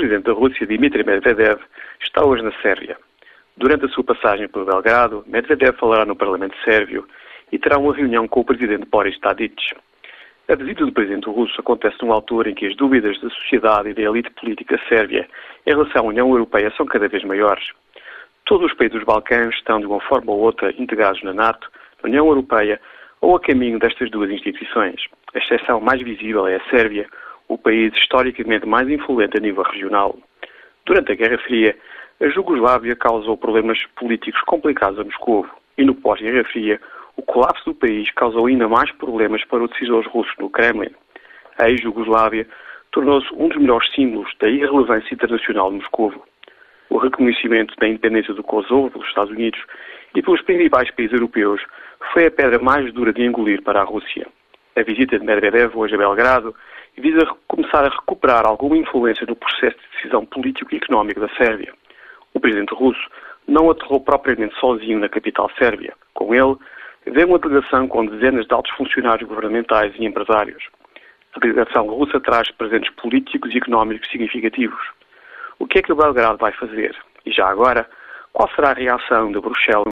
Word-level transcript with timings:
presidente 0.00 0.24
da 0.24 0.32
Rússia, 0.32 0.66
Dmitry 0.66 1.04
Medvedev, 1.04 1.60
está 2.02 2.24
hoje 2.24 2.42
na 2.42 2.52
Sérvia. 2.62 2.96
Durante 3.54 3.84
a 3.84 3.88
sua 3.90 4.02
passagem 4.02 4.48
por 4.48 4.64
Belgrado, 4.64 5.22
Medvedev 5.26 5.76
falará 5.76 6.06
no 6.06 6.16
Parlamento 6.16 6.56
Sérvio 6.64 7.06
e 7.52 7.58
terá 7.58 7.78
uma 7.78 7.94
reunião 7.94 8.26
com 8.26 8.40
o 8.40 8.44
presidente 8.44 8.86
Boris 8.90 9.18
Tadic. 9.20 9.62
A 10.48 10.54
visita 10.54 10.86
do 10.86 10.92
presidente 10.92 11.28
russo 11.28 11.60
acontece 11.60 11.98
numa 12.00 12.14
altura 12.14 12.48
em 12.48 12.54
que 12.54 12.66
as 12.66 12.74
dúvidas 12.76 13.20
da 13.20 13.28
sociedade 13.28 13.90
e 13.90 13.94
da 13.94 14.00
elite 14.00 14.30
política 14.30 14.80
sérvia 14.88 15.28
em 15.66 15.70
relação 15.70 16.06
à 16.06 16.08
União 16.08 16.30
Europeia 16.30 16.72
são 16.78 16.86
cada 16.86 17.06
vez 17.06 17.22
maiores. 17.22 17.64
Todos 18.46 18.72
os 18.72 18.76
países 18.78 18.96
dos 18.96 19.04
Balcãs 19.04 19.54
estão, 19.54 19.80
de 19.80 19.86
uma 19.86 20.00
forma 20.00 20.32
ou 20.32 20.40
outra, 20.40 20.72
integrados 20.78 21.22
na 21.22 21.34
NATO, 21.34 21.70
na 22.02 22.08
União 22.08 22.26
Europeia 22.26 22.80
ou 23.20 23.36
a 23.36 23.40
caminho 23.40 23.78
destas 23.78 24.10
duas 24.10 24.30
instituições. 24.30 25.02
A 25.34 25.38
exceção 25.38 25.78
mais 25.78 26.00
visível 26.00 26.46
é 26.46 26.56
a 26.56 26.70
Sérvia, 26.70 27.06
o 27.50 27.58
país 27.58 27.92
historicamente 27.94 28.64
mais 28.64 28.88
influente 28.88 29.36
a 29.36 29.40
nível 29.40 29.64
regional. 29.64 30.16
Durante 30.86 31.10
a 31.10 31.14
Guerra 31.16 31.36
Fria, 31.38 31.76
a 32.20 32.28
Jugoslávia 32.28 32.94
causou 32.94 33.36
problemas 33.36 33.84
políticos 33.96 34.40
complicados 34.42 35.00
a 35.00 35.04
Moscou 35.04 35.44
e 35.76 35.84
no 35.84 35.96
pós-Guerra 35.96 36.44
Fria, 36.44 36.80
o 37.16 37.22
colapso 37.22 37.64
do 37.64 37.74
país 37.74 38.08
causou 38.12 38.46
ainda 38.46 38.68
mais 38.68 38.92
problemas 38.92 39.44
para 39.44 39.64
os 39.64 39.70
decisores 39.70 40.06
russos 40.06 40.32
no 40.38 40.48
Kremlin. 40.48 40.94
A 41.58 41.68
ex-Jugoslávia 41.68 42.46
tornou-se 42.92 43.26
um 43.34 43.48
dos 43.48 43.58
melhores 43.58 43.92
símbolos 43.94 44.32
da 44.38 44.48
irrelevância 44.48 45.12
internacional 45.12 45.70
de 45.70 45.78
Moscou. 45.78 46.24
O 46.88 46.98
reconhecimento 46.98 47.74
da 47.80 47.88
independência 47.88 48.32
do 48.32 48.44
Kosovo 48.44 48.92
pelos 48.92 49.08
Estados 49.08 49.32
Unidos 49.32 49.60
e 50.14 50.22
pelos 50.22 50.40
principais 50.42 50.88
países 50.92 51.14
europeus 51.14 51.60
foi 52.12 52.26
a 52.26 52.30
pedra 52.30 52.60
mais 52.60 52.92
dura 52.92 53.12
de 53.12 53.24
engolir 53.24 53.60
para 53.62 53.80
a 53.80 53.84
Rússia. 53.84 54.28
A 54.76 54.82
visita 54.82 55.18
de 55.18 55.24
Medvedev 55.24 55.76
hoje 55.76 55.94
a 55.96 55.98
Belgrado 55.98 56.54
visa 56.96 57.26
começar 57.48 57.84
a 57.84 57.88
recuperar 57.88 58.46
alguma 58.46 58.76
influência 58.76 59.26
no 59.26 59.34
processo 59.34 59.76
de 59.76 59.96
decisão 59.96 60.24
político 60.24 60.72
e 60.72 60.76
económico 60.76 61.18
da 61.18 61.28
Sérvia. 61.30 61.72
O 62.34 62.40
presidente 62.40 62.72
russo 62.72 63.00
não 63.48 63.68
aterrou 63.68 64.00
propriamente 64.00 64.54
sozinho 64.60 65.00
na 65.00 65.08
capital 65.08 65.50
sérvia. 65.58 65.92
Com 66.14 66.32
ele, 66.32 66.56
veio 67.04 67.26
uma 67.26 67.38
delegação 67.38 67.88
com 67.88 68.06
dezenas 68.06 68.46
de 68.46 68.54
altos 68.54 68.72
funcionários 68.76 69.28
governamentais 69.28 69.92
e 69.98 70.04
empresários. 70.04 70.62
A 71.34 71.40
delegação 71.40 71.88
russa 71.88 72.20
traz 72.20 72.48
presentes 72.52 72.90
políticos 72.94 73.52
e 73.52 73.58
económicos 73.58 74.08
significativos. 74.08 74.80
O 75.58 75.66
que 75.66 75.78
é 75.78 75.82
que 75.82 75.92
o 75.92 75.96
Belgrado 75.96 76.38
vai 76.38 76.52
fazer? 76.52 76.96
E 77.26 77.32
já 77.32 77.48
agora, 77.48 77.88
qual 78.32 78.48
será 78.54 78.70
a 78.70 78.74
reação 78.74 79.32
de 79.32 79.40
Bruxelas 79.40 79.88